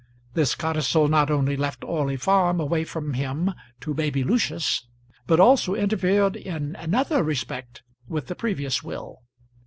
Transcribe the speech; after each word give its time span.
This 0.33 0.55
codicil 0.55 1.07
not 1.09 1.29
only 1.29 1.55
left 1.55 1.83
Orley 1.83 2.17
Farm 2.17 2.59
away 2.59 2.83
from 2.85 3.13
him 3.13 3.53
to 3.81 3.93
baby 3.93 4.23
Lucius, 4.23 4.87
but 5.27 5.39
also 5.39 5.75
interfered 5.75 6.35
in 6.35 6.75
another 6.77 7.21
respect 7.21 7.83
with 8.07 8.25
the 8.25 8.33
previous 8.33 8.81
will. 8.81 9.21